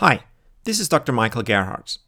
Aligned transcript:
Hi, 0.00 0.24
this 0.64 0.78
is 0.78 0.90
Dr. 0.90 1.10
Michael 1.10 1.42
Gerharz. 1.42 2.00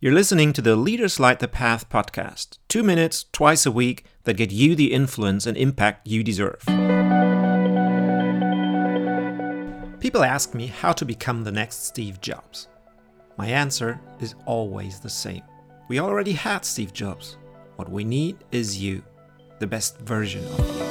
You're 0.00 0.12
listening 0.12 0.52
to 0.54 0.60
the 0.60 0.74
Leaders 0.74 1.20
Light 1.20 1.38
the 1.38 1.46
Path 1.46 1.88
podcast, 1.88 2.58
two 2.66 2.82
minutes 2.82 3.26
twice 3.30 3.64
a 3.64 3.70
week 3.70 4.04
that 4.24 4.36
get 4.36 4.50
you 4.50 4.74
the 4.74 4.92
influence 4.92 5.46
and 5.46 5.56
impact 5.56 6.08
you 6.08 6.24
deserve. 6.24 6.58
People 10.00 10.24
ask 10.24 10.54
me 10.54 10.66
how 10.66 10.90
to 10.90 11.04
become 11.04 11.44
the 11.44 11.52
next 11.52 11.86
Steve 11.86 12.20
Jobs. 12.20 12.66
My 13.36 13.46
answer 13.46 14.00
is 14.18 14.34
always 14.44 14.98
the 14.98 15.08
same. 15.08 15.44
We 15.86 16.00
already 16.00 16.32
had 16.32 16.64
Steve 16.64 16.92
Jobs. 16.92 17.36
What 17.76 17.88
we 17.88 18.02
need 18.02 18.38
is 18.50 18.82
you, 18.82 19.04
the 19.60 19.68
best 19.68 20.00
version 20.00 20.44
of 20.44 20.58
you. 20.58 20.82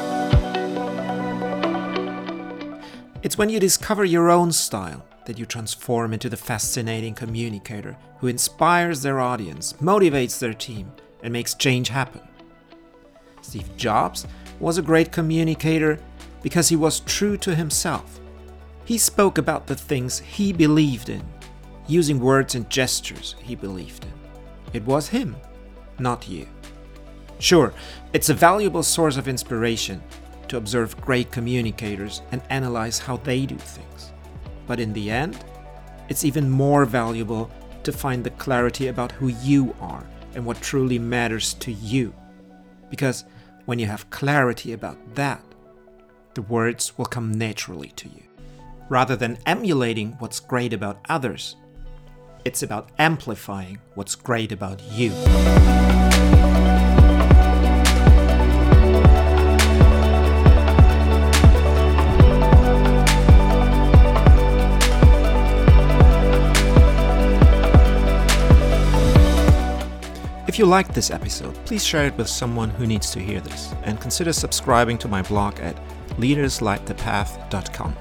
It's 3.23 3.37
when 3.37 3.49
you 3.49 3.59
discover 3.59 4.05
your 4.05 4.29
own 4.29 4.53
style 4.53 5.05
that 5.25 5.37
you 5.37 5.45
transform 5.45 6.13
into 6.13 6.29
the 6.29 6.37
fascinating 6.37 7.13
communicator 7.13 7.97
who 8.19 8.27
inspires 8.27 9.01
their 9.01 9.19
audience, 9.19 9.73
motivates 9.73 10.39
their 10.39 10.53
team, 10.53 10.91
and 11.21 11.33
makes 11.33 11.53
change 11.53 11.89
happen. 11.89 12.21
Steve 13.41 13.75
Jobs 13.77 14.25
was 14.59 14.77
a 14.77 14.81
great 14.83 15.11
communicator 15.11 15.99
because 16.41 16.69
he 16.69 16.75
was 16.75 16.99
true 17.01 17.37
to 17.37 17.55
himself. 17.55 18.19
He 18.85 18.97
spoke 18.97 19.37
about 19.37 19.67
the 19.67 19.75
things 19.75 20.19
he 20.19 20.53
believed 20.53 21.09
in, 21.09 21.23
using 21.87 22.19
words 22.19 22.55
and 22.55 22.69
gestures 22.69 23.35
he 23.41 23.55
believed 23.55 24.05
in. 24.05 24.13
It 24.73 24.83
was 24.85 25.07
him, 25.07 25.35
not 25.99 26.27
you. 26.27 26.47
Sure, 27.39 27.73
it's 28.13 28.29
a 28.29 28.33
valuable 28.33 28.83
source 28.83 29.17
of 29.17 29.27
inspiration 29.27 30.01
to 30.47 30.57
observe 30.57 30.99
great 31.01 31.31
communicators 31.31 32.21
and 32.31 32.41
analyze 32.49 32.99
how 32.99 33.17
they 33.17 33.45
do 33.45 33.57
things. 33.57 34.11
But 34.67 34.79
in 34.79 34.93
the 34.93 35.09
end, 35.09 35.43
it's 36.09 36.25
even 36.25 36.49
more 36.49 36.85
valuable 36.85 37.49
to 37.83 37.91
find 37.91 38.23
the 38.23 38.31
clarity 38.31 38.87
about 38.87 39.11
who 39.11 39.27
you 39.27 39.75
are 39.79 40.05
and 40.33 40.45
what 40.45 40.61
truly 40.61 40.99
matters 40.99 41.53
to 41.55 41.71
you. 41.71 42.13
Because 42.89 43.25
when 43.65 43.79
you 43.79 43.85
have 43.85 44.09
clarity 44.09 44.73
about 44.73 44.97
that, 45.15 45.43
the 46.33 46.41
words 46.43 46.97
will 46.97 47.05
come 47.05 47.31
naturally 47.31 47.89
to 47.95 48.09
you. 48.09 48.23
Rather 48.89 49.15
than 49.15 49.37
emulating 49.45 50.11
what's 50.19 50.39
great 50.39 50.73
about 50.73 50.99
others, 51.09 51.55
it's 52.43 52.61
about 52.61 52.89
amplifying 52.99 53.79
what's 53.95 54.13
great 54.13 54.51
about 54.51 54.81
you. 54.91 55.11
If 70.47 70.59
you 70.59 70.65
liked 70.67 70.93
this 70.93 71.09
episode, 71.09 71.55
please 71.65 71.83
share 71.83 72.05
it 72.05 72.17
with 72.17 72.27
someone 72.27 72.69
who 72.69 72.85
needs 72.85 73.09
to 73.11 73.19
hear 73.19 73.41
this, 73.41 73.73
and 73.83 73.99
consider 73.99 74.31
subscribing 74.31 74.99
to 74.99 75.07
my 75.07 75.23
blog 75.23 75.59
at 75.59 75.75
leaderslightthepath.com. 76.17 77.95